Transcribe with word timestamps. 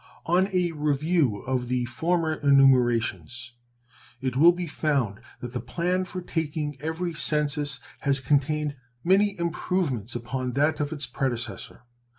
On 0.25 0.49
a 0.51 0.71
review 0.71 1.41
of 1.45 1.67
the 1.67 1.85
former 1.85 2.33
enumerations 2.33 3.51
it 4.19 4.35
will 4.35 4.51
be 4.51 4.65
found 4.65 5.19
that 5.41 5.53
the 5.53 5.59
plan 5.59 6.05
for 6.05 6.23
taking 6.23 6.75
every 6.81 7.13
census 7.13 7.79
has 7.99 8.19
contained 8.19 8.75
many 9.03 9.37
improvements 9.37 10.15
upon 10.15 10.53
that 10.53 10.79
of 10.79 10.91
its 10.91 11.05
predecessor. 11.05 11.83